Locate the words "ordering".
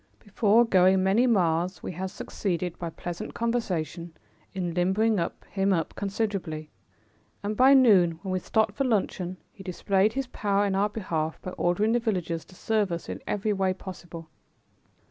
11.51-11.91